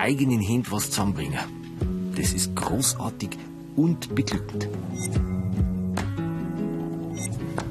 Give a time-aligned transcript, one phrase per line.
[0.00, 1.38] eigenen Händen was zusammenbringen.
[2.16, 3.30] Das ist großartig
[3.76, 4.68] und beglückend.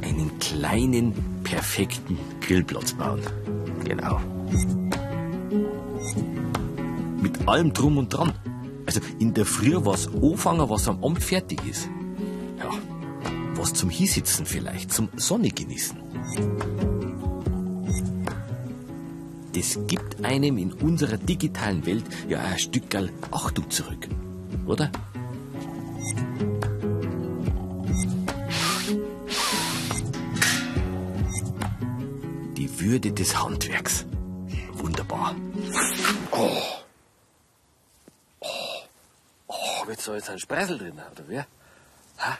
[0.01, 3.21] Einen kleinen, perfekten Grillplatz bauen.
[3.83, 4.19] Genau.
[7.21, 8.33] Mit allem drum und dran.
[8.85, 11.89] Also in der Früh was anfangen, was am Abend fertig ist.
[12.57, 12.71] Ja,
[13.55, 15.97] was zum Hiesitzen vielleicht, zum Sonne genießen.
[19.53, 24.07] Das gibt einem in unserer digitalen Welt ja ein Stückerl Achtung zurück,
[24.65, 24.91] oder?
[32.55, 34.05] Die Würde des Handwerks.
[34.73, 35.35] Wunderbar.
[36.31, 36.49] Oh.
[38.39, 38.47] Oh.
[39.47, 39.55] Oh,
[39.87, 41.47] willst du jetzt einen Spreisel drin, oder wer?
[42.19, 42.37] Ha?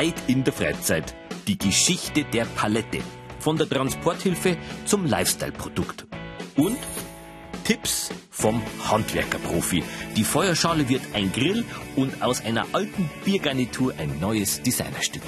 [0.00, 1.14] Heid in der Freizeit.
[1.46, 3.00] Die Geschichte der Palette.
[3.38, 4.56] Von der Transporthilfe
[4.86, 6.06] zum Lifestyle-Produkt.
[6.56, 6.78] Und
[7.64, 9.82] Tipps vom Handwerkerprofi.
[10.16, 15.22] Die Feuerschale wird ein Grill und aus einer alten Biergarnitur ein neues Designerstück.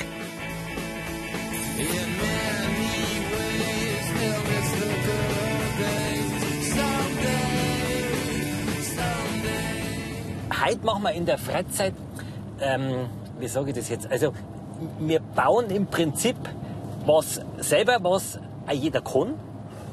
[10.64, 11.92] Heute machen wir in der Freizeit,
[12.58, 14.10] ähm, wie sage ich das jetzt?
[14.10, 14.32] Also,
[14.98, 16.36] wir bauen im Prinzip
[17.06, 19.34] was selber, was auch jeder kann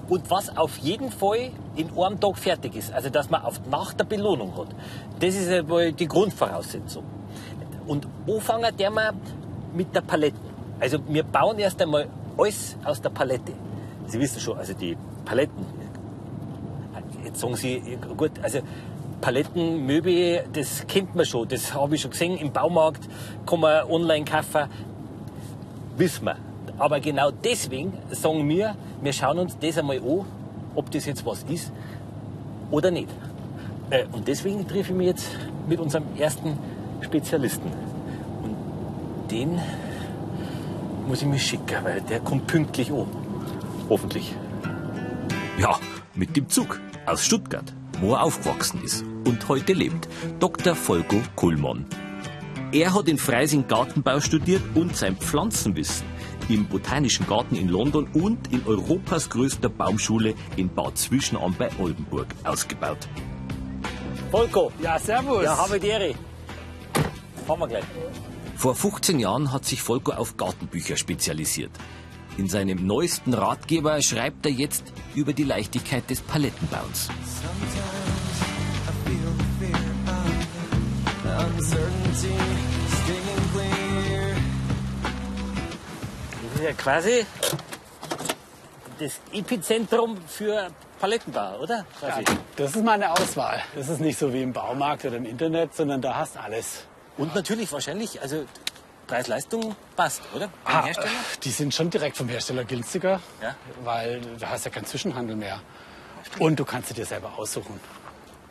[0.07, 2.93] und was auf jeden Fall in einem Tag fertig ist.
[2.93, 4.67] Also, dass man auf nach der Belohnung hat.
[5.19, 7.03] Das ist einmal die Grundvoraussetzung.
[7.87, 9.13] Und anfangen der wir
[9.73, 10.37] mit der Palette.
[10.79, 13.53] Also, wir bauen erst einmal alles aus der Palette.
[14.07, 15.65] Sie wissen schon, also die Paletten.
[17.23, 18.59] Jetzt sagen Sie, gut, also
[19.21, 21.47] Paletten, Möbel, das kennt man schon.
[21.47, 23.07] Das habe ich schon gesehen im Baumarkt,
[23.45, 24.69] kann man online kaufen.
[25.99, 26.37] Wissen wir.
[26.77, 30.25] Aber genau deswegen sagen wir, wir schauen uns das einmal an,
[30.75, 31.71] ob das jetzt was ist
[32.71, 33.09] oder nicht.
[33.89, 35.27] Äh, Und deswegen treffe ich mich jetzt
[35.67, 36.57] mit unserem ersten
[37.01, 37.69] Spezialisten.
[38.43, 39.59] Und den
[41.07, 43.07] muss ich mich schicken, weil der kommt pünktlich an.
[43.89, 44.33] Hoffentlich.
[45.59, 45.77] Ja,
[46.15, 50.07] mit dem Zug aus Stuttgart, wo er aufgewachsen ist und heute lebt.
[50.39, 50.75] Dr.
[50.75, 51.85] Volko Kuhlmann.
[52.71, 56.05] Er hat in Freising Gartenbau studiert und sein Pflanzenwissen
[56.49, 62.27] im Botanischen Garten in London und in Europas größter Baumschule in Bad Zwischenahn bei Oldenburg
[62.43, 63.07] ausgebaut.
[64.31, 65.43] Volko, Ja, servus.
[65.43, 66.13] ja, habe die Ehre.
[67.47, 67.83] Fahren wir gleich.
[68.55, 71.71] Vor 15 Jahren hat sich Volko auf Gartenbücher spezialisiert.
[72.37, 74.83] In seinem neuesten Ratgeber schreibt er jetzt
[75.15, 77.09] über die Leichtigkeit des Palettenbauens.
[86.41, 87.25] Das ist ja quasi
[88.99, 90.67] das Epizentrum für
[90.99, 91.85] Palettenbau, oder?
[91.99, 92.23] Quasi.
[92.57, 93.61] Das ist meine Auswahl.
[93.75, 96.83] Das ist nicht so wie im Baumarkt oder im Internet, sondern da hast alles.
[97.17, 98.45] Und natürlich wahrscheinlich, also
[99.07, 100.49] Preis-Leistung passt, oder?
[100.65, 100.85] Ah,
[101.43, 103.55] die sind schon direkt vom Hersteller günstiger, Ja.
[103.83, 105.61] weil da hast ja keinen Zwischenhandel mehr.
[106.37, 107.79] Und du kannst sie dir selber aussuchen.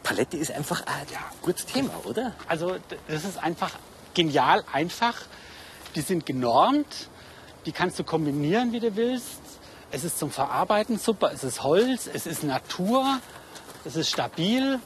[0.09, 2.33] Palette ist einfach ein ja, gutes Thema, oder?
[2.49, 2.77] Also
[3.09, 3.73] das ist einfach
[4.15, 5.15] genial einfach.
[5.95, 7.11] Die sind genormt,
[7.67, 9.41] die kannst du kombinieren, wie du willst.
[9.91, 13.21] Es ist zum Verarbeiten super, es ist Holz, es ist Natur,
[13.85, 14.81] es ist stabil.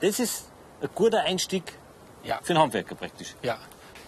[0.00, 0.46] Das ist
[0.82, 1.62] ein guter Einstieg
[2.24, 2.40] Ja.
[2.42, 3.36] für einen Handwerker praktisch.
[3.42, 3.58] Ja.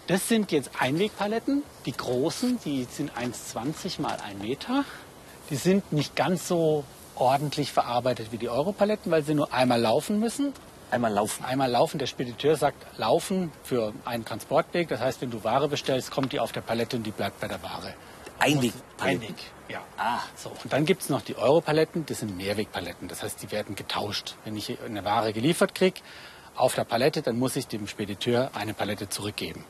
[0.07, 4.83] Das sind jetzt Einwegpaletten, die großen, die sind 1,20 mal 1 Meter.
[5.49, 6.83] Die sind nicht ganz so
[7.19, 10.53] ordentlich verarbeitet wie die Europaletten, weil sie nur einmal laufen müssen.
[10.89, 11.43] Einmal laufen.
[11.43, 14.87] Einmal laufen, der Spediteur sagt laufen für einen Transportweg.
[14.87, 17.47] Das heißt, wenn du Ware bestellst, kommt die auf der Palette und die bleibt bei
[17.47, 17.93] der Ware.
[18.39, 18.73] Einweg.
[18.99, 19.35] Einweg,
[19.67, 19.81] ja.
[19.97, 20.19] Ah.
[20.35, 23.07] So, und dann gibt es noch die Europaletten, das sind Mehrwegpaletten.
[23.07, 24.35] Das heißt, die werden getauscht.
[24.45, 25.99] Wenn ich eine Ware geliefert kriege
[26.55, 29.65] auf der Palette, dann muss ich dem Spediteur eine Palette zurückgeben.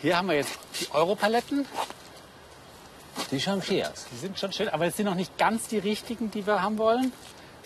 [0.00, 1.64] Hier haben wir jetzt die Europaletten.
[3.30, 4.06] Die aus.
[4.12, 6.78] Die sind schon schön, aber es sind noch nicht ganz die richtigen, die wir haben
[6.78, 7.12] wollen,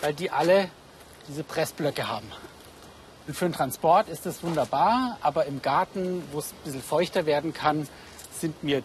[0.01, 0.71] weil die alle
[1.29, 2.31] diese Pressblöcke haben.
[3.27, 7.27] Und für den Transport ist das wunderbar, aber im Garten, wo es ein bisschen feuchter
[7.27, 7.89] werden kann,
[8.39, 8.83] sind mir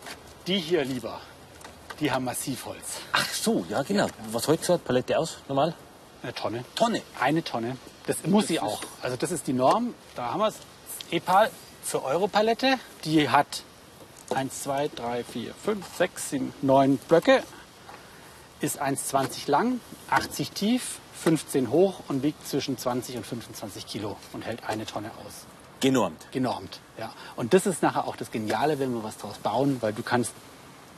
[0.47, 1.21] die hier lieber.
[1.99, 2.99] Die haben Massivholz.
[3.11, 4.07] Ach so, ja genau.
[4.31, 5.75] Was hält so eine Palette aus, normal?
[6.23, 6.65] Eine Tonne.
[6.75, 7.01] Tonne.
[7.19, 7.77] Eine Tonne.
[8.07, 8.81] Das muss sie auch.
[9.01, 9.93] Also das ist die Norm.
[10.15, 10.55] Da haben wir es.
[11.11, 11.51] EPAL
[11.83, 12.77] für Europalette.
[13.05, 13.63] Die hat
[14.33, 17.43] 1, 2, 3, 4, 5, 6, 7, 9 Blöcke.
[18.61, 19.79] Ist 1,20 lang,
[20.09, 25.11] 80 tief, 15 hoch und wiegt zwischen 20 und 25 Kilo und hält eine Tonne
[25.25, 25.45] aus.
[25.79, 26.27] Genormt.
[26.31, 26.79] genormt.
[26.99, 27.11] Ja.
[27.35, 30.31] Und das ist nachher auch das Geniale, wenn wir was draus bauen, weil du kannst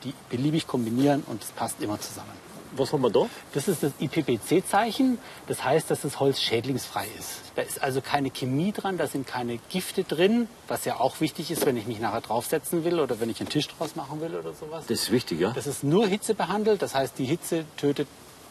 [0.04, 2.53] die beliebig kombinieren und es passt immer zusammen.
[2.76, 3.26] Was haben wir da?
[3.52, 5.18] Das ist das IPPC-Zeichen.
[5.46, 7.40] Das heißt, dass das Holz schädlingsfrei ist.
[7.54, 11.50] Da ist also keine Chemie dran, da sind keine Gifte drin, was ja auch wichtig
[11.50, 14.34] ist, wenn ich mich nachher draufsetzen will oder wenn ich einen Tisch draus machen will
[14.34, 14.86] oder sowas.
[14.88, 15.52] Das ist wichtig, ja?
[15.52, 18.08] Das ist nur Hitze behandelt, das heißt, die Hitze tötet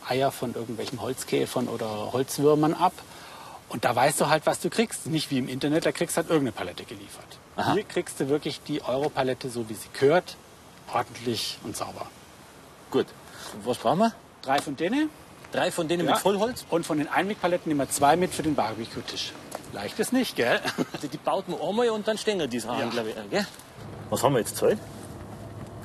[0.07, 2.93] Eier von irgendwelchen Holzkäfern oder Holzwürmern ab.
[3.69, 5.07] Und da weißt du halt, was du kriegst.
[5.07, 7.25] Nicht wie im Internet, da kriegst du halt irgendeine Palette geliefert.
[7.55, 7.73] Aha.
[7.73, 10.35] Hier kriegst du wirklich die Europalette, so wie sie gehört,
[10.93, 12.07] ordentlich und sauber.
[12.91, 13.07] Gut.
[13.63, 14.11] Was brauchen wir?
[14.41, 15.09] Drei von denen.
[15.51, 16.13] Drei von denen Ja.
[16.13, 16.65] mit Vollholz?
[16.69, 19.31] Und von den Einwegpaletten nehmen wir zwei mit für den Barbecue-Tisch.
[19.73, 20.59] Leicht ist nicht, gell?
[20.93, 22.89] Also die baut man einmal und dann stehen die dran, Ja.
[22.89, 23.15] glaube ich.
[23.29, 23.45] Gell?
[24.09, 24.77] Was haben wir jetzt zahlt?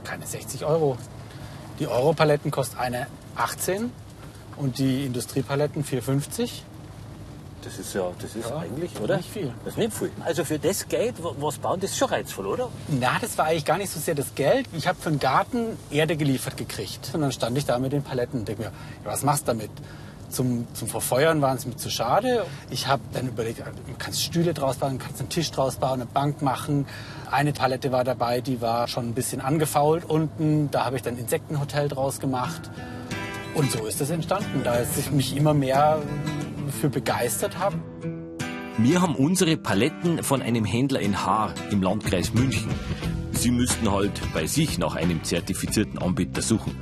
[0.05, 0.97] Keine 60 Euro.
[1.79, 3.07] Die Europaletten kosten eine
[3.37, 3.93] 18
[4.57, 6.63] und die Industriepaletten 4,50.
[7.65, 9.17] Das ist ja, das ist Ja, eigentlich, oder?
[9.17, 9.53] nicht viel.
[9.65, 10.11] Das ist nicht viel.
[10.25, 12.69] Also für das Geld, wa- was bauen, das ist schon reizvoll, oder?
[12.89, 14.67] Na, das war eigentlich gar nicht so sehr das Geld.
[14.73, 17.11] Ich habe für den Garten Erde geliefert gekriegt.
[17.13, 19.47] Und dann stand ich da mit den Paletten und denke mir, ja, was machst du
[19.49, 19.71] damit?
[20.31, 22.45] Zum, zum Verfeuern waren es mir zu schade.
[22.71, 23.65] Ich habe dann überlegt, du
[23.99, 26.87] kannst Stühle draus bauen, du kannst einen Tisch draus bauen, eine Bank machen.
[27.31, 30.71] Eine Palette war dabei, die war schon ein bisschen angefault unten.
[30.71, 32.71] Da habe ich dann ein Insektenhotel draus gemacht.
[33.55, 35.99] Und so ist es entstanden, da ich mich immer mehr
[36.71, 37.77] für begeistert habe.
[38.79, 42.71] Wir haben unsere Paletten von einem Händler in Haar im Landkreis München.
[43.33, 46.77] Sie müssten halt bei sich nach einem zertifizierten Anbieter suchen.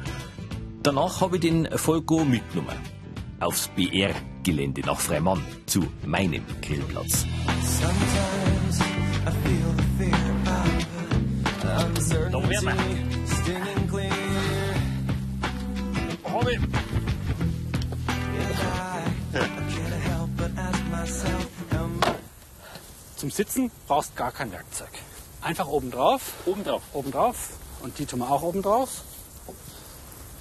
[0.83, 2.77] Danach habe ich den Volko mitgenommen.
[3.41, 7.27] Aufs BR-Gelände nach Freimann zu meinem Grillplatz.
[11.63, 12.73] Da wären wir.
[12.73, 12.97] uncertainty
[13.27, 14.13] stinging clear.
[16.25, 16.86] Hab ich.
[23.17, 24.91] Zum Sitzen brauchst gar kein Werkzeug.
[25.41, 26.83] Einfach oben drauf, Oben drauf.
[26.93, 29.03] oben drauf und die tun wir auch oben drauf.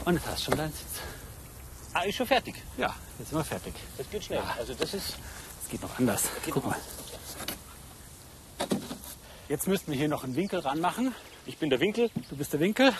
[0.03, 1.01] Und jetzt hast du schon deinen Sitz.
[1.93, 2.55] Ah, ist schon fertig.
[2.77, 3.73] Ja, jetzt sind wir fertig.
[3.97, 4.41] Das geht schnell.
[4.57, 5.15] Also das ist.
[5.63, 6.23] Es geht noch anders.
[6.49, 6.75] Guck mal.
[9.47, 11.13] Jetzt müssten wir hier noch einen Winkel ranmachen.
[11.45, 12.09] Ich bin der Winkel.
[12.29, 12.91] Du bist der Winkel.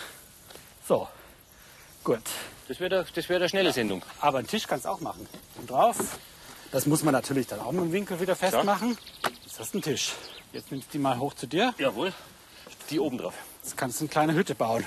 [0.86, 1.08] So,
[2.04, 2.22] gut.
[2.68, 4.02] Das wäre das wär eine schnelle Sendung.
[4.20, 5.28] Aber einen Tisch kannst du auch machen.
[5.56, 5.96] Und drauf.
[6.72, 8.96] Das muss man natürlich dann auch mit dem Winkel wieder festmachen.
[9.22, 10.12] Jetzt hast du einen Tisch.
[10.52, 11.74] Jetzt nimmst du die mal hoch zu dir.
[11.78, 12.12] Jawohl.
[12.90, 13.34] Die oben drauf.
[13.62, 14.84] Jetzt kannst du eine kleine Hütte bauen.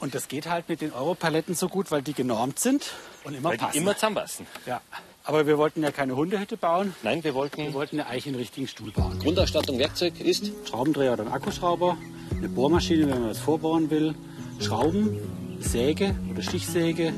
[0.00, 2.90] Und das geht halt mit den Europaletten so gut, weil die genormt sind
[3.24, 3.72] und immer Weil passen.
[3.72, 4.46] die immer zusammenpassen.
[4.66, 4.80] ja.
[5.24, 6.96] Aber wir wollten ja keine Hundehütte bauen.
[7.04, 7.58] Nein, wir wollten.
[7.58, 9.20] Wir wollten ja eigentlich einen richtigen Stuhl bauen.
[9.20, 10.50] Grundausstattung Werkzeug ist.
[10.68, 11.96] Schraubendreher oder ein Akkuschrauber,
[12.36, 14.16] eine Bohrmaschine, wenn man was vorbohren will,
[14.58, 15.16] Schrauben,
[15.60, 17.12] Säge oder Stichsäge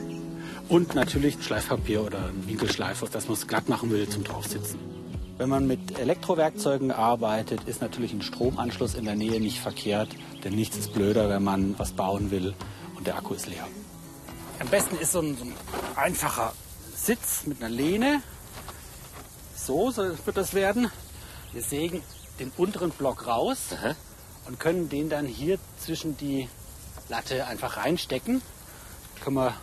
[0.68, 4.78] und natürlich Schleifpapier oder ein Winkelschleifer, dass man es glatt machen will zum Draufsitzen.
[5.36, 10.10] Wenn man mit Elektrowerkzeugen arbeitet, ist natürlich ein Stromanschluss in der Nähe nicht verkehrt,
[10.44, 12.54] denn nichts ist blöder, wenn man was bauen will
[12.96, 13.66] und der Akku ist leer.
[14.60, 15.52] Am besten ist so ein, so ein
[15.96, 16.52] einfacher
[16.94, 18.22] Sitz mit einer Lehne.
[19.56, 20.90] So, so wird das werden.
[21.52, 22.02] Wir sägen
[22.38, 23.94] den unteren Block raus Aha.
[24.46, 26.48] und können den dann hier zwischen die
[27.08, 28.40] Latte einfach reinstecken.
[29.22, 29.54] Können wir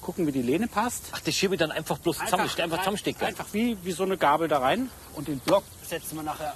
[0.00, 1.04] gucken, wie die Lehne passt.
[1.12, 3.26] Ach, das schiebe ich dann einfach bloß zusammen, einfach, einfach rein- zusammenstecken.
[3.26, 4.90] Einfach wie, wie so eine Gabel da rein.
[5.18, 6.54] Und den Block setzen wir nachher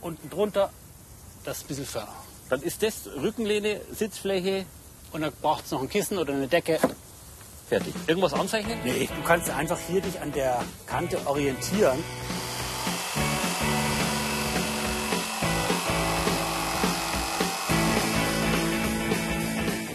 [0.00, 0.70] unten drunter.
[1.42, 2.14] Das ist ein bisschen förder.
[2.48, 4.64] Dann ist das Rückenlehne, Sitzfläche,
[5.10, 6.78] Und dann braucht es noch ein Kissen oder eine Decke.
[7.68, 7.92] fertig.
[8.06, 8.78] Irgendwas anzeichnen?
[8.84, 11.98] Nee, du kannst einfach hier dich an der Kante orientieren.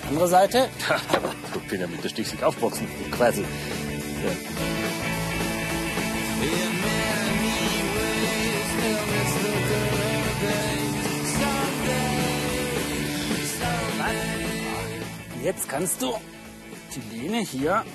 [0.10, 0.70] Andere Seite.
[1.64, 3.42] Ich bin ja mit der Stichsieg aufgewachsen, quasi.
[3.42, 4.85] Ja.
[15.46, 16.12] Jetzt kannst du
[16.96, 17.86] die Lehne hier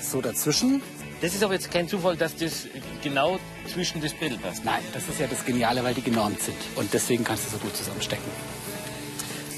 [0.00, 0.80] so dazwischen.
[1.20, 2.68] Das ist aber jetzt kein Zufall, dass das
[3.02, 4.64] genau zwischen das Brettel passt.
[4.64, 6.56] Nein, das ist ja das Geniale, weil die genormt sind.
[6.76, 8.22] Und deswegen kannst du so gut zusammenstecken.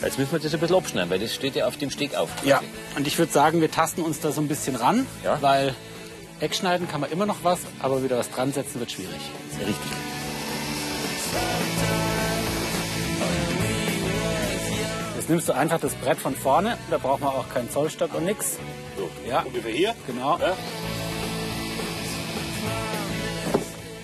[0.00, 2.30] Jetzt müssen wir das ein bisschen abschneiden, weil das steht ja auf dem Steg auf.
[2.42, 2.62] Ja,
[2.96, 5.36] und ich würde sagen, wir tasten uns da so ein bisschen ran, Ja.
[5.42, 5.74] weil
[6.40, 9.20] wegschneiden kann man immer noch was, aber wieder was dran setzen wird schwierig.
[9.58, 9.92] Richtig.
[15.26, 18.26] Jetzt nimmst du einfach das Brett von vorne, da braucht man auch keinen Zollstock und
[18.26, 18.58] nix.
[18.96, 19.40] So, Ja.
[19.42, 19.94] ungefähr hier.
[20.06, 20.38] Genau.
[20.38, 20.56] Ja.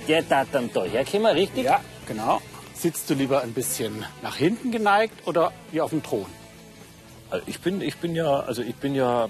[0.08, 1.62] Der darf dann da herkommen, richtig?
[1.62, 2.42] Ja, genau.
[2.74, 6.26] Sitzt du lieber ein bisschen nach hinten geneigt oder wie auf dem Thron?
[7.30, 9.28] Also ich bin, ich bin ja, also ich bin ja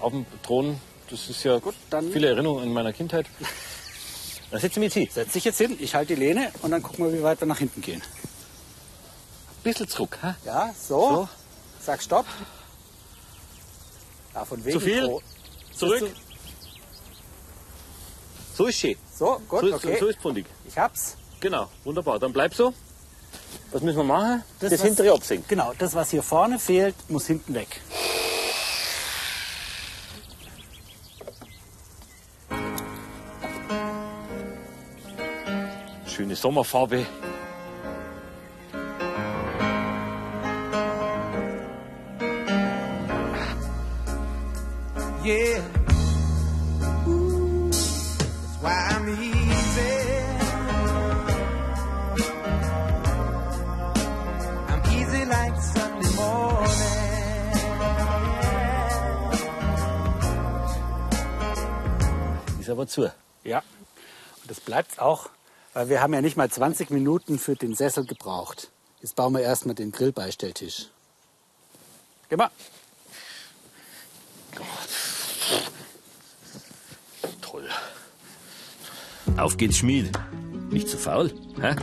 [0.00, 0.80] auf dem Thron.
[1.10, 1.58] Das ist ja
[1.90, 3.26] dann- viele Erinnerungen in meiner Kindheit.
[4.50, 5.08] Dann setzen wir jetzt hin.
[5.12, 7.46] Setz dich jetzt hin, ich halte die Lehne und dann gucken wir, wie weit wir
[7.46, 8.00] nach hinten gehen.
[9.68, 10.18] Ein bisschen zurück.
[10.22, 10.34] Ha?
[10.46, 11.00] Ja, so.
[11.14, 11.28] So.
[11.84, 12.24] Sag Stopp.
[14.34, 14.78] Ja, von wegen.
[14.78, 15.04] Zu viel?
[15.06, 15.22] Pro-
[15.76, 16.10] Zurück.
[18.56, 18.96] So ist schön.
[19.14, 19.96] So, gut, So ist, okay.
[20.00, 20.46] so ist pfundig.
[20.66, 21.16] Ich hab's.
[21.40, 22.18] Genau, wunderbar.
[22.18, 22.72] Dann bleib so.
[23.70, 24.42] Was müssen wir machen?
[24.58, 25.46] Das, was- hintere absenken.
[25.48, 27.82] Genau, das, was hier vorne fehlt, muss hinten weg.
[36.06, 37.06] Schöne Sommerfarbe.
[45.28, 45.60] Yeah.
[47.06, 49.92] Ooh, that's why I'm easy.
[54.68, 56.72] I'm easy like Sunday morning.
[62.58, 63.12] Ist aber zu.
[63.44, 63.58] Ja.
[63.58, 65.28] Und das bleibt auch,
[65.74, 68.70] weil wir haben ja nicht mal 20 Minuten für den Sessel gebraucht.
[69.02, 70.86] Jetzt bauen wir erstmal den Grillbeistelltisch.
[72.30, 72.50] Geh mal.
[77.40, 77.64] Toll.
[79.36, 80.10] Auf geht's, Schmied.
[80.70, 81.76] Nicht zu faul, hä?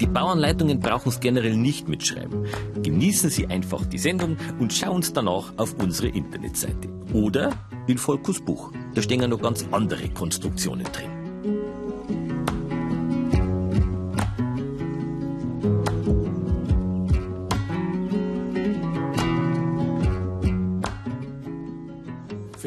[0.00, 2.46] Die Bauanleitungen brauchen es generell nicht mitschreiben.
[2.82, 6.88] Genießen Sie einfach die Sendung und schauen Sie danach auf unsere Internetseite.
[7.12, 7.52] Oder
[7.86, 8.72] in Volkus Buch.
[8.94, 11.19] Da stehen ja noch ganz andere Konstruktionen drin.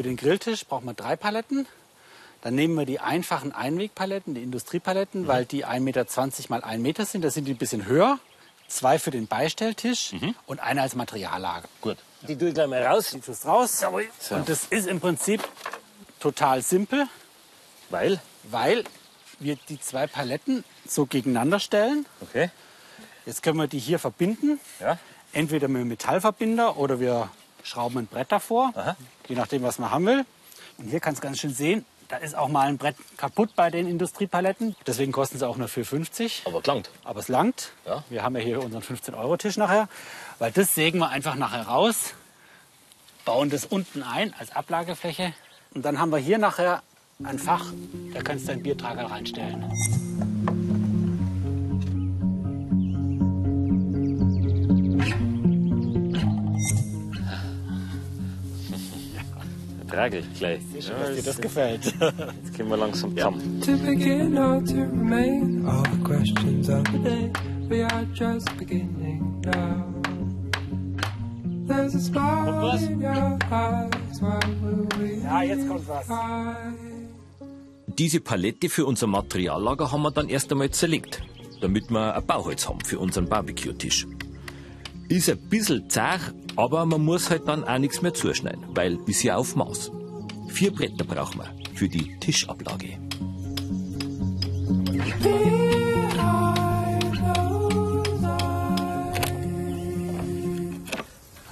[0.04, 1.66] Den Grilltisch brauchen wir drei Paletten.
[2.42, 6.06] Dann nehmen wir die einfachen Einwegpaletten, die Industriepaletten, weil die 1,20 Meter
[6.48, 7.22] mal 1 Meter sind.
[7.24, 8.18] Da sind die ein bisschen höher.
[8.68, 10.14] Zwei für den Beistelltisch
[10.46, 11.68] und eine als Materiallager.
[11.80, 11.96] Gut.
[12.22, 13.10] Die tue ich gleich mal raus.
[13.10, 13.80] Die tust raus.
[14.20, 14.34] So.
[14.34, 15.42] Und das ist im Prinzip
[16.20, 17.06] total simpel,
[17.90, 18.20] Weil?
[18.44, 18.84] weil
[19.38, 22.06] wir die zwei Paletten so gegeneinander stellen.
[22.20, 22.50] Okay.
[23.26, 24.60] Jetzt können wir die hier verbinden.
[24.80, 24.98] Ja.
[25.32, 27.30] Entweder mit einem Metallverbinder oder wir
[27.64, 28.96] schrauben ein Brett davor, Aha.
[29.26, 30.24] je nachdem, was man haben will.
[30.78, 33.70] Und hier kannst du ganz schön sehen, da ist auch mal ein Brett kaputt bei
[33.70, 34.76] den Industriepaletten.
[34.86, 36.46] Deswegen kosten sie auch nur 4,50.
[36.46, 36.90] Aber klangt.
[37.02, 37.72] Aber es langt.
[37.86, 38.04] Ja.
[38.10, 39.88] Wir haben ja hier unseren 15-Euro-Tisch nachher.
[40.38, 42.14] Weil das sägen wir einfach nachher raus,
[43.24, 45.32] bauen das unten ein als Ablagefläche.
[45.74, 46.82] Und dann haben wir hier nachher
[47.22, 47.72] ein Fach,
[48.12, 49.72] da kannst du deinen Biertrager reinstellen.
[59.94, 60.60] Trage ich gleich.
[60.80, 61.84] Ja, Dass dir das gefällt.
[62.44, 63.60] Jetzt gehen wir langsam zusammen.
[63.64, 67.30] To begin or to remain, all the questions of the day,
[67.68, 69.84] we are just beginning now.
[71.68, 76.06] There's a spark in your eyes, what will we Ja, jetzt kommt was.
[77.86, 81.22] Diese Palette für unser Materiallager haben wir dann erst einmal zerlegt,
[81.60, 84.06] damit wir ein Bauholz haben für unseren Barbecue-Tisch.
[85.08, 89.22] Ist ein bisschen zart, aber man muss halt dann auch nichts mehr zuschneiden, weil ist
[89.22, 89.90] ja auf Maß.
[90.48, 92.98] Vier Bretter brauchen wir für die Tischablage.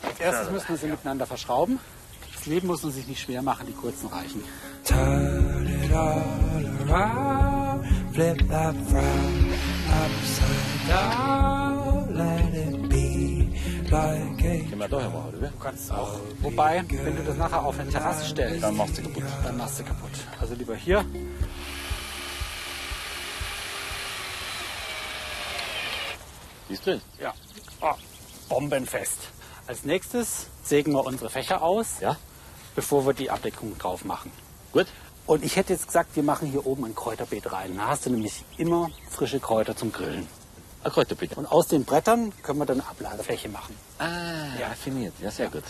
[0.03, 1.79] Als erstes müssen wir sie miteinander verschrauben.
[2.33, 4.43] Das Leben muss man sich nicht schwer machen, die kurzen reichen.
[4.85, 9.53] Turn it all around, flip that frown
[9.89, 11.62] upside down,
[13.93, 15.49] Gehen wir daher machen, oder?
[15.49, 16.19] Du kannst auch.
[16.41, 19.23] Wobei, wenn du das nachher auf eine Terrasse stellst, Dann machst du kaputt.
[19.45, 20.11] dann machst du kaputt.
[20.41, 21.05] Also lieber hier.
[26.69, 27.01] Die ist drin.
[27.21, 27.35] Ja.
[27.81, 27.95] Oh,
[28.49, 29.19] bombenfest.
[29.67, 32.17] Als nächstes sägen wir unsere Fächer aus, Ja.
[32.75, 34.33] bevor wir die Abdeckung drauf machen.
[34.73, 34.87] Gut.
[35.27, 37.77] Und ich hätte jetzt gesagt, wir machen hier oben ein Kräuterbeet rein.
[37.77, 40.27] Da hast du nämlich immer frische Kräuter zum Grillen.
[40.85, 41.37] Ein Kräuter bitte.
[41.37, 43.77] Und aus den Brettern können wir dann eine Ablagefläche machen.
[43.99, 44.07] Ah,
[44.59, 45.15] ja, raffiniert.
[45.21, 45.63] Ja, sehr gut.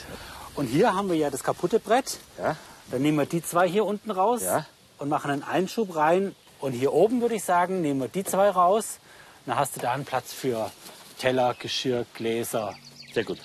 [0.54, 2.18] Und hier haben wir ja das kaputte Brett.
[2.38, 2.56] Ja.
[2.90, 4.66] Dann nehmen wir die zwei hier unten raus Ja.
[4.98, 6.34] und machen einen Einschub rein.
[6.60, 8.98] Und hier oben würde ich sagen, nehmen wir die zwei raus.
[9.46, 10.70] Dann hast du da einen Platz für
[11.18, 12.74] Teller, Geschirr, Gläser.
[13.12, 13.38] Sehr gut.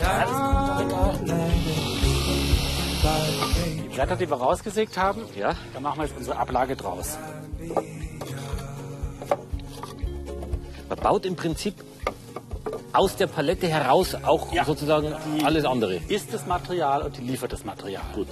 [0.00, 2.07] around,
[3.98, 5.54] like Die Bretter, die wir rausgesägt haben, Ja.
[5.74, 7.18] da machen wir jetzt unsere Ablage draus.
[10.88, 11.74] Man baut im Prinzip
[12.92, 14.64] aus der Palette heraus auch Ja.
[14.64, 15.14] sozusagen
[15.44, 15.96] alles andere.
[16.08, 18.02] Ist das Material und die liefert das Material.
[18.14, 18.28] Gut.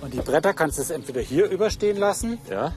[0.00, 2.72] Und die Bretter kannst du es entweder hier überstehen lassen Ja.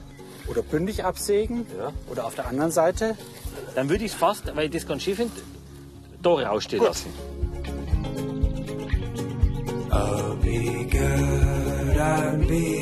[0.48, 1.92] oder bündig absägen Ja.
[2.10, 3.16] oder auf der anderen Seite.
[3.74, 5.32] Dann würde ich es fast, weil ich das ganz schief finde,
[6.22, 6.88] da rausstehen Gut.
[6.88, 7.10] lassen.
[9.92, 12.80] A be good and be.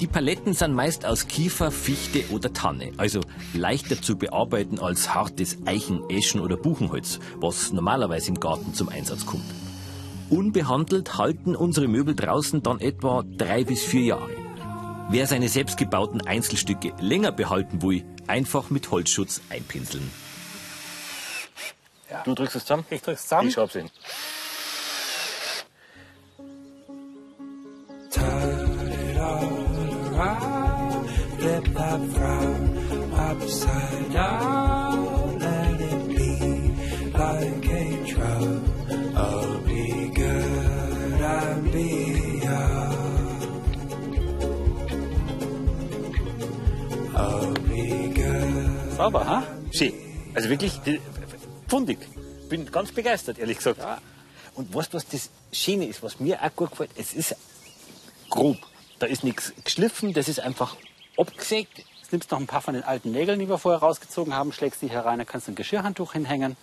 [0.00, 3.20] Die Paletten sind meist aus Kiefer, Fichte oder Tanne, also
[3.52, 9.26] leichter zu bearbeiten als hartes Eichen, Eschen oder Buchenholz, was normalerweise im Garten zum Einsatz
[9.26, 9.44] kommt.
[10.30, 14.30] Unbehandelt halten unsere Möbel draußen dann etwa drei bis vier Jahre.
[15.10, 20.08] Wer seine selbstgebauten Einzelstücke länger behalten will, einfach mit Holzschutz einpinseln.
[22.24, 22.84] Du drückst es zusammen?
[22.90, 23.48] Ich drück's zusammen.
[23.48, 23.90] Ich schraub's hin.
[48.96, 49.42] Sauber, ha?
[49.70, 49.92] Schön.
[50.34, 50.80] Also wirklich
[51.68, 51.98] pfundig.
[52.48, 53.80] Bin ganz begeistert, ehrlich gesagt.
[54.54, 56.90] Und weißt du, was das Schöne ist, was mir auch gut gefällt?
[56.96, 57.36] Es ist
[58.30, 58.56] grob.
[58.98, 60.76] Da ist nichts geschliffen, das ist einfach
[61.16, 61.78] abgesägt.
[62.00, 64.52] Jetzt nimmst du noch ein paar von den alten Nägeln, die wir vorher rausgezogen haben,
[64.52, 66.56] schlägst die hier rein, dann kannst du ein Geschirrhandtuch hinhängen.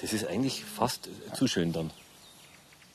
[0.00, 1.90] Das ist eigentlich fast zu schön dann.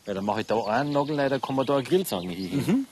[0.06, 2.88] Weil dann mache ich da einen Nagel rein, dann kann man da eine Grillzange hinhängen.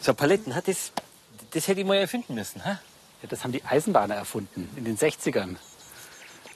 [0.00, 0.92] So Paletten, das,
[1.50, 2.64] das hätte ich mal erfinden müssen.
[2.64, 2.80] Ha?
[3.22, 5.56] Ja, das haben die Eisenbahner erfunden in den 60ern.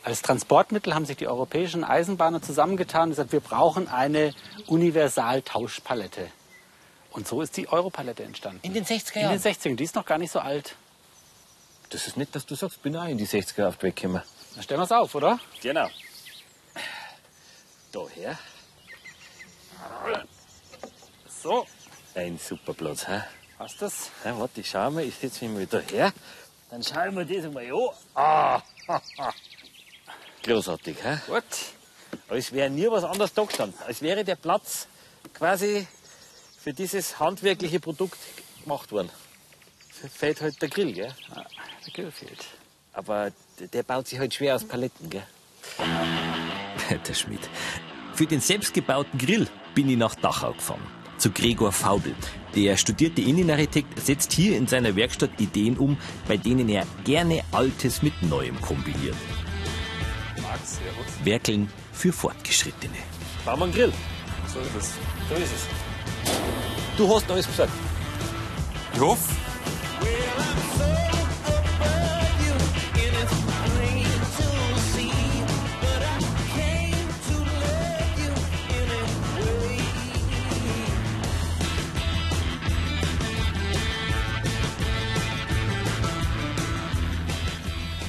[0.06, 4.32] Als Transportmittel haben sich die europäischen Eisenbahner zusammengetan und gesagt, wir brauchen eine
[4.68, 6.28] Universaltauschpalette.
[7.10, 8.60] Und so ist die Europalette entstanden.
[8.62, 9.42] In den 60er In Jahren?
[9.42, 9.74] den 60ern.
[9.74, 10.76] Die ist noch gar nicht so alt.
[11.90, 14.22] Das ist nicht, dass du sagst, bin auch in die 60er auf die Weg gekommen.
[14.54, 15.40] Dann stellen wir es auf, oder?
[15.60, 15.88] Genau.
[17.90, 18.38] Daher.
[21.42, 21.66] So,
[22.14, 23.08] Ein super Platz.
[23.08, 23.24] Ha?
[23.58, 24.10] passt das?
[24.24, 26.12] Ja, warte, ich schau mal, ich setze mich mal da her.
[26.70, 27.90] Dann schauen wir das mal an.
[28.14, 28.62] Ah,
[30.46, 31.18] Großartig, hä?
[31.26, 31.44] Gut.
[32.28, 33.78] Als wäre nie was anderes da gestanden.
[33.86, 34.86] Als wäre der Platz
[35.34, 35.86] quasi
[36.62, 38.18] für dieses handwerkliche Produkt
[38.62, 39.10] gemacht worden.
[40.12, 41.12] Fehlt halt der Grill, gell?
[41.86, 42.44] Der Grill fehlt.
[42.92, 45.26] Aber der- der baut sich halt schwer aus Paletten, gell?
[47.08, 47.40] Der Schmidt.
[48.14, 50.86] Für den selbstgebauten Grill bin ich nach Dachau gefahren.
[51.18, 52.14] Zu Gregor Faubel.
[52.54, 58.02] Der studierte Innenarchitekt setzt hier in seiner Werkstatt Ideen um, bei denen er gerne Altes
[58.02, 59.16] mit Neuem kombiniert.
[61.24, 62.96] Werkeln für Fortgeschrittene.
[63.44, 63.92] Bauen wir einen Grill.
[64.52, 64.92] So ist es.
[65.28, 66.96] So ist es.
[66.96, 67.72] Du hast alles gesagt.
[68.94, 69.34] Ich hoffe,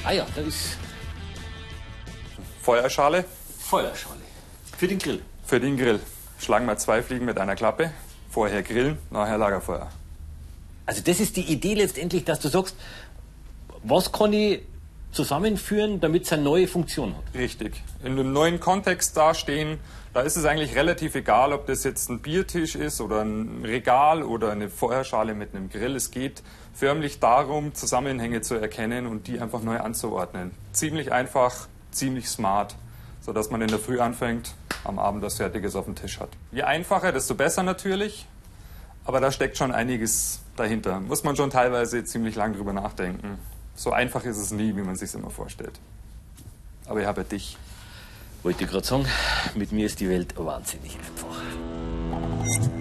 [0.08, 0.78] Ah ja, da ist
[2.68, 3.24] Feuerschale
[3.60, 4.20] Feuerschale.
[4.76, 5.22] Für den Grill.
[5.42, 6.00] für den Grill.
[6.38, 7.92] Schlagen wir zwei Fliegen mit einer Klappe.
[8.28, 9.88] Vorher grillen, nachher Lagerfeuer.
[10.84, 12.76] Also das ist die Idee letztendlich, dass du sagst,
[13.84, 14.60] was kann ich
[15.12, 17.22] zusammenführen, damit es eine neue Funktion hat.
[17.34, 17.82] Richtig.
[18.04, 19.78] In einem neuen Kontext dastehen,
[20.12, 24.22] da ist es eigentlich relativ egal, ob das jetzt ein Biertisch ist oder ein Regal
[24.22, 25.96] oder eine Feuerschale mit einem Grill.
[25.96, 26.42] Es geht
[26.74, 30.50] förmlich darum, Zusammenhänge zu erkennen und die einfach neu anzuordnen.
[30.72, 32.74] Ziemlich einfach, ziemlich smart,
[33.20, 36.30] sodass man in der Früh anfängt, am Abend was Fertiges auf dem Tisch hat.
[36.52, 38.26] Je einfacher, desto besser natürlich.
[39.04, 41.00] Aber da steckt schon einiges dahinter.
[41.00, 43.38] Muss man schon teilweise ziemlich lang drüber nachdenken.
[43.74, 45.80] So einfach ist es nie, wie man sich immer vorstellt.
[46.86, 47.56] Aber ich habe dich.
[48.42, 49.06] Wollte gerade sagen,
[49.54, 52.77] mit mir ist die Welt wahnsinnig einfach.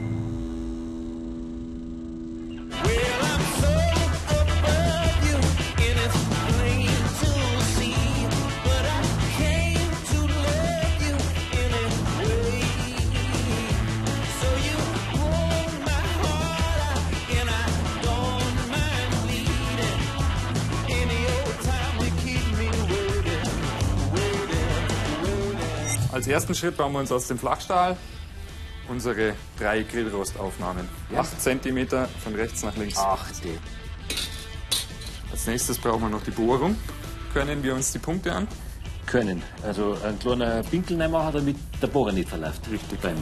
[26.18, 27.96] Als ersten Schritt bauen wir uns aus dem Flachstahl
[28.90, 30.90] unsere drei Grillrostaufnahmen.
[31.16, 32.98] Acht Zentimeter von rechts nach links.
[32.98, 33.50] Achte.
[35.30, 36.76] Als nächstes brauchen wir noch die Bohrung.
[37.34, 38.48] Können wir uns die Punkte an?
[39.06, 39.44] Können.
[39.62, 42.68] Also ein kleiner Winkel reinmachen, damit der Bohrer nicht verläuft.
[42.72, 43.00] Richtig.
[43.00, 43.18] Beim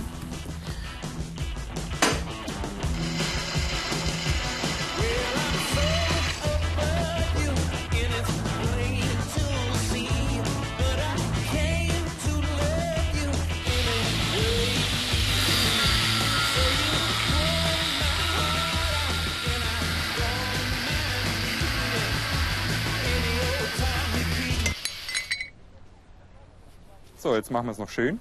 [27.25, 28.19] So, jetzt machen wir es noch schön.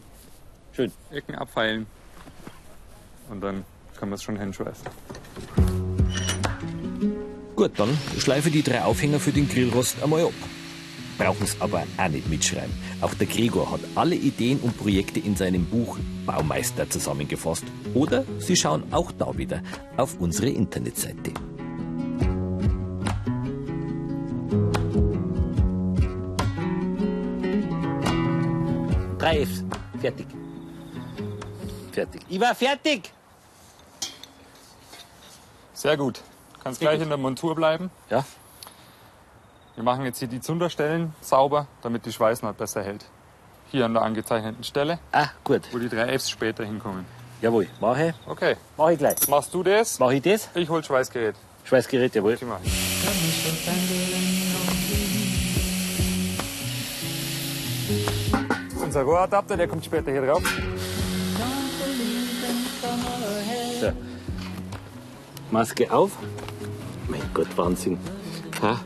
[0.72, 0.90] Schön.
[1.10, 1.84] Ecken abfeilen.
[3.28, 3.62] Und dann
[3.98, 4.86] können wir es schon hinschweißen.
[7.54, 10.32] Gut, dann schleife die drei Aufhänger für den Grillrost einmal ab.
[11.18, 12.72] Brauchen es aber auch nicht mitschreiben.
[13.02, 17.64] Auch der Gregor hat alle Ideen und Projekte in seinem Buch Baumeister zusammengefasst.
[17.92, 19.62] Oder Sie schauen auch da wieder
[19.98, 21.34] auf unsere Internetseite.
[29.24, 29.64] Drei Fs.
[30.02, 30.26] Fertig.
[31.92, 32.20] Fertig.
[32.28, 33.10] Ich war fertig.
[35.72, 36.20] Sehr gut.
[36.62, 37.04] Kannst Sehr gleich gut.
[37.04, 37.90] in der Montur bleiben.
[38.10, 38.22] Ja.
[39.76, 43.06] Wir machen jetzt hier die Zunderstellen sauber, damit die Schweißnaht besser hält.
[43.70, 45.62] Hier an der angezeichneten Stelle, Ah, gut.
[45.72, 47.06] wo die drei Fs später hinkommen.
[47.40, 47.66] Jawohl.
[47.80, 48.14] Mache ich.
[48.30, 49.26] Okay, Mach ich gleich.
[49.28, 49.98] machst du das?
[50.00, 50.50] Mache ich das?
[50.54, 51.34] Ich hol Schweißgerät.
[51.64, 52.36] Schweißgerät, jawohl.
[52.36, 52.60] Die mach
[58.94, 60.44] Unser Rohradapter, der kommt später hier drauf.
[63.80, 63.90] So.
[65.50, 66.12] Maske auf.
[67.08, 67.98] Mein Gott, Wahnsinn.
[68.62, 68.78] Ha?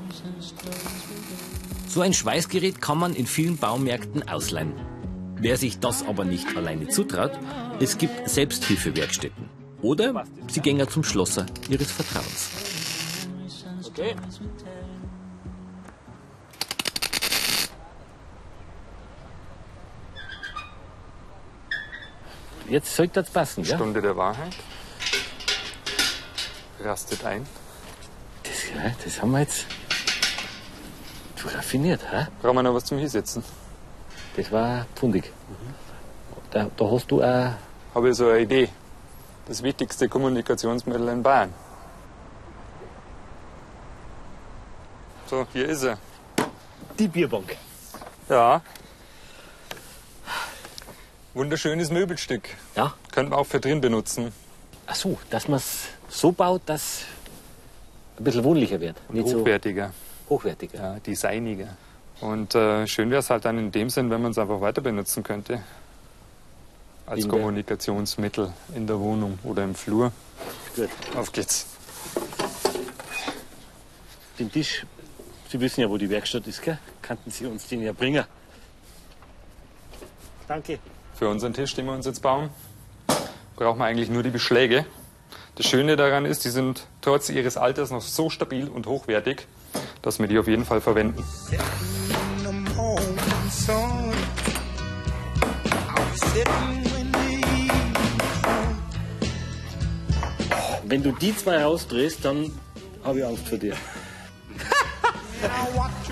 [1.89, 4.73] So ein Schweißgerät kann man in vielen Baumärkten ausleihen.
[5.37, 7.33] Wer sich das aber nicht alleine zutraut,
[7.79, 9.51] es gibt Selbsthilfewerkstätten.
[9.83, 12.49] Oder Sie gehen zum Schlosser Ihres Vertrauens.
[13.87, 14.17] Okay.
[22.69, 23.77] Jetzt sollte das passen, ja?
[23.77, 24.55] Stunde der Wahrheit.
[26.81, 27.47] Rastet ein.
[28.43, 29.67] Das, ja, das haben wir jetzt
[31.37, 32.27] zu raffiniert, hä?
[32.43, 33.43] Brauchen wir noch was zum Hinsetzen?
[34.37, 35.33] Das war pfundig.
[36.51, 37.53] Da, da hast du auch
[37.95, 38.69] Habe ich so eine Idee.
[39.47, 41.55] Das wichtigste Kommunikationsmittel in Bayern.
[45.27, 45.99] So, hier ist er.
[46.99, 47.57] die Bierbank.
[48.29, 48.63] Ja.
[51.35, 52.49] Wunderschönes Möbelstück.
[52.75, 52.95] Ja?
[53.13, 54.33] Könnte man auch für drin benutzen.
[54.87, 57.03] Ach so, dass man es so baut, dass
[58.19, 58.97] ein bisschen wohnlicher wird.
[59.11, 59.93] Nicht Hochwertiger.
[60.29, 60.79] so hochwertiger.
[60.79, 61.77] Ja, designiger.
[62.21, 64.81] Und äh, schön wäre es halt dann in dem Sinn, wenn man es einfach weiter
[64.81, 65.63] benutzen könnte.
[67.07, 70.13] Als In Kommunikationsmittel in der Wohnung oder im Flur.
[70.75, 70.91] Gut.
[71.17, 71.67] Auf geht's.
[74.39, 74.85] Den Tisch,
[75.49, 76.79] Sie wissen ja, wo die Werkstatt ist, gell?
[77.01, 78.25] Kannten Sie uns den ja bringen.
[80.47, 80.79] Danke.
[81.19, 82.49] Für unseren Tisch, den wir uns jetzt bauen,
[83.57, 84.87] brauchen wir eigentlich nur die Beschläge.
[85.57, 89.49] Das Schöne daran ist, die sind trotz ihres Alters noch so stabil und hochwertig,
[90.01, 91.25] dass wir die auf jeden Fall verwenden.
[100.85, 102.53] Wenn du die zwei rausdrehst, dann
[103.03, 103.75] habe ich Angst vor dir.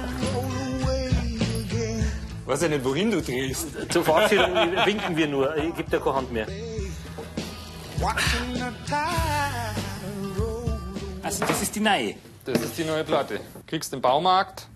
[2.57, 3.93] Weiß ja nicht, wohin du drehst.
[3.93, 4.55] Zur Verabschiedung
[4.87, 5.55] winken wir nur.
[5.59, 6.47] Ich gebe dir keine Hand mehr.
[11.23, 12.15] Also, das ist die neue.
[12.47, 13.41] Das ist die neue Platte.
[13.67, 14.69] Kriegst im Baumarkt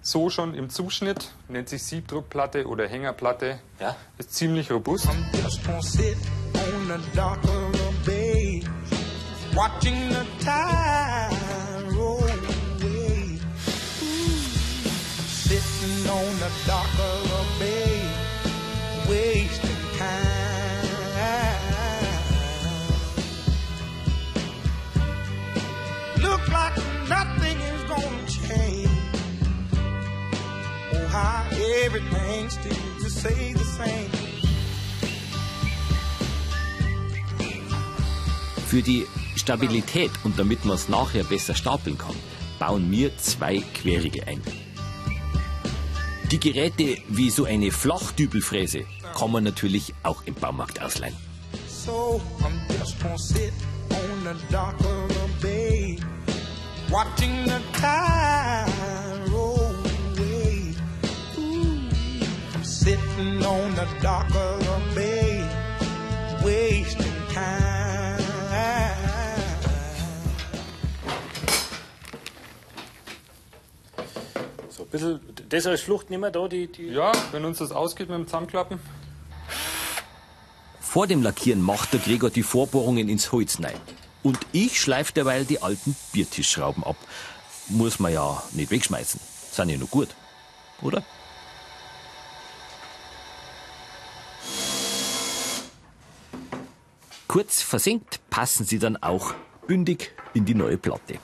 [0.00, 3.58] so schon im Zuschnitt, nennt sich Siebdruckplatte oder Hängerplatte.
[3.80, 3.96] Ja?
[4.16, 5.08] Ist ziemlich robust.
[9.54, 11.07] Watching the tide
[16.70, 16.98] Oh,
[31.84, 34.10] everything seems to stay the same.
[38.66, 42.14] Für die Stabilität und damit man es nachher besser stapeln kann,
[42.58, 44.42] bauen wir zwei Querige ein.
[46.30, 48.84] Die Geräte wie so eine Flachdübelfräse
[49.16, 51.16] kann man natürlich auch im Baumarkt ausleihen.
[51.66, 53.52] So I'm just gonna sit
[53.88, 55.98] on the dock of the bay,
[56.90, 58.70] watching the tide
[59.30, 59.74] roll
[60.18, 60.74] away.
[61.38, 61.88] Ooh,
[62.54, 65.42] I'm sitting on the dock of the bay,
[66.44, 68.18] wasting time.
[74.68, 77.72] So ein bisschen, das als Flucht nehmen wir da, die, die Ja, wenn uns das
[77.72, 78.78] ausgeht mit dem Zusammenklappen.
[80.80, 83.78] Vor dem Lackieren macht der Gregor die Vorbohrungen ins Holz rein.
[84.22, 86.96] Und ich schleife derweil die alten Biertischschrauben ab.
[87.68, 89.20] Muss man ja nicht wegschmeißen.
[89.50, 90.08] Sind ja nur gut.
[90.82, 91.02] Oder?
[97.26, 99.34] Kurz versenkt passen sie dann auch
[99.66, 101.18] bündig in die neue Platte.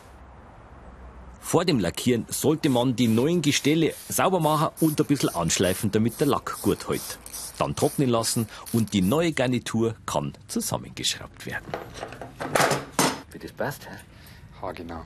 [1.44, 6.18] Vor dem Lackieren sollte man die neuen Gestelle sauber machen und ein bisschen anschleifen, damit
[6.18, 7.18] der Lack gut hält.
[7.58, 11.66] Dann trocknen lassen und die neue Garnitur kann zusammengeschraubt werden.
[13.30, 13.94] Wie das passt, hä?
[14.62, 15.04] Ha, genau.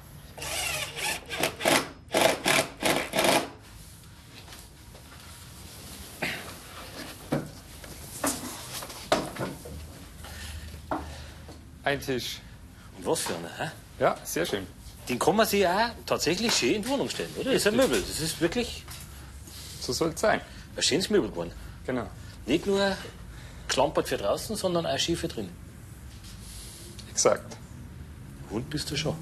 [11.82, 12.38] Ein Tisch.
[12.96, 13.70] Und was für einer, hä?
[13.98, 14.77] Ja, sehr schön.
[15.08, 17.44] Den kann man sich auch tatsächlich schön in die Wohnung stellen, oder?
[17.52, 18.00] Das ist ein Möbel.
[18.00, 18.84] Das ist wirklich
[19.80, 20.40] So soll es sein.
[20.76, 21.52] ein schönes Möbel geworden.
[21.86, 22.06] Genau.
[22.46, 22.96] Nicht nur
[23.68, 25.48] klampert für draußen, sondern auch schön für drin.
[27.10, 27.56] Exakt.
[28.50, 29.16] Und bist du schon.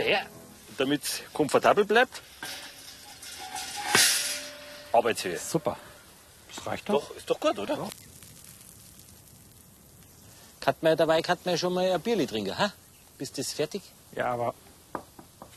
[0.00, 0.22] Her,
[0.78, 2.22] damit es komfortabel bleibt.
[4.92, 5.38] Arbeitshöhe.
[5.38, 5.76] Super.
[6.54, 7.08] Das reicht doch.
[7.08, 7.88] Doch, ist doch gut, oder?
[10.60, 12.72] Kann man dabei kann man schon mal ein Bierli trinken, ha?
[13.18, 13.82] Bist das fertig?
[14.14, 14.54] Ja, aber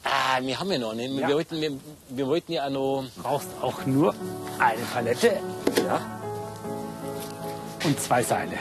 [0.03, 1.11] Ah, wir haben ja noch nicht.
[1.13, 1.27] Ja.
[1.27, 1.71] Wir, wollten, wir,
[2.09, 3.05] wir wollten ja auch noch.
[3.21, 4.13] brauchst auch nur
[4.59, 5.39] eine Palette
[5.87, 5.99] Ja?
[7.83, 8.57] und zwei Seile.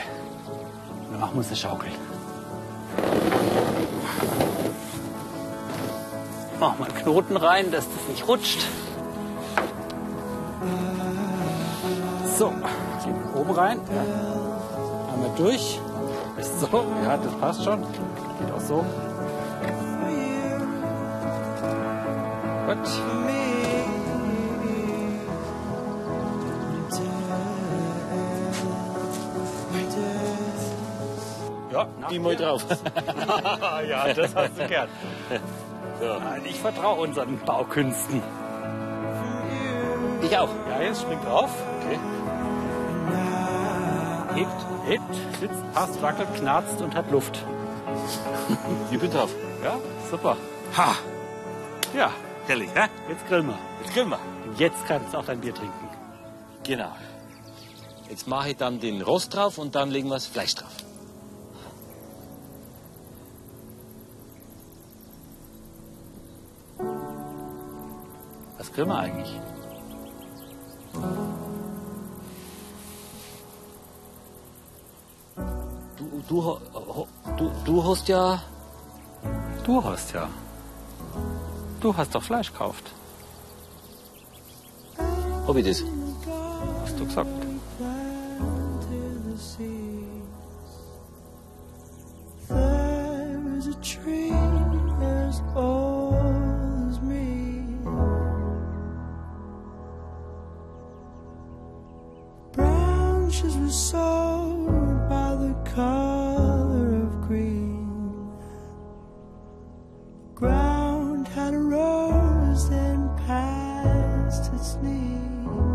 [1.11, 1.89] Dann machen wir uns eine Schaukel.
[6.59, 8.65] Machen wir einen Knoten rein, dass das nicht rutscht.
[12.37, 12.53] So,
[13.01, 13.79] ziehen wir oben rein.
[13.93, 15.13] Ja.
[15.13, 15.79] Einmal durch.
[16.37, 16.67] Ist so,
[17.03, 17.81] ja, das passt schon.
[17.81, 18.85] Geht auch so.
[22.67, 22.77] Gut.
[31.71, 32.65] Ja, die mal drauf.
[33.89, 34.87] ja, das hast du gern.
[35.99, 38.21] Nein, ich vertraue unseren Baukünsten.
[40.21, 40.49] Ich auch.
[40.69, 41.49] Ja, jetzt springt drauf.
[41.81, 41.99] Okay.
[44.33, 47.39] Hebt, hebt, sitzt, passt, wackelt, knarzt und hat Luft.
[48.91, 49.29] Ich bin drauf.
[49.63, 49.77] Ja,
[50.09, 50.37] super.
[50.77, 50.95] Ha!
[51.95, 52.11] Ja,
[52.47, 52.87] Herrlich, hä?
[53.09, 53.57] jetzt grillen wir.
[53.81, 54.19] Jetzt können wir.
[54.45, 55.89] Und jetzt kannst du auch dein Bier trinken.
[56.63, 56.91] Genau.
[58.07, 60.71] Jetzt mache ich dann den Rost drauf und dann legen wir das Fleisch drauf.
[68.65, 69.39] Was grillen wir eigentlich?
[75.95, 78.41] Du, du, du, du hast ja.
[79.63, 80.27] Du hast ja.
[81.79, 82.91] Du hast doch Fleisch gekauft.
[85.47, 85.83] Hab ich das?
[86.83, 87.34] Hast du gesagt.